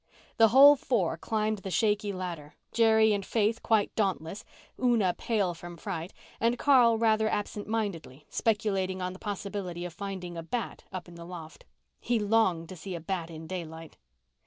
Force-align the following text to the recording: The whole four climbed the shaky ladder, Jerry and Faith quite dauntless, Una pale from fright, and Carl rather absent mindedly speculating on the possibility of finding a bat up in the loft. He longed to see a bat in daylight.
The 0.37 0.47
whole 0.47 0.75
four 0.75 1.15
climbed 1.15 1.59
the 1.59 1.69
shaky 1.69 2.11
ladder, 2.11 2.55
Jerry 2.71 3.13
and 3.13 3.23
Faith 3.23 3.61
quite 3.61 3.93
dauntless, 3.93 4.43
Una 4.81 5.13
pale 5.15 5.53
from 5.53 5.77
fright, 5.77 6.11
and 6.39 6.57
Carl 6.57 6.97
rather 6.97 7.29
absent 7.29 7.67
mindedly 7.67 8.25
speculating 8.27 8.99
on 8.99 9.13
the 9.13 9.19
possibility 9.19 9.85
of 9.85 9.93
finding 9.93 10.37
a 10.37 10.41
bat 10.41 10.85
up 10.91 11.07
in 11.07 11.13
the 11.13 11.23
loft. 11.23 11.65
He 11.99 12.17
longed 12.17 12.67
to 12.69 12.75
see 12.75 12.95
a 12.95 12.99
bat 12.99 13.29
in 13.29 13.45
daylight. 13.45 13.95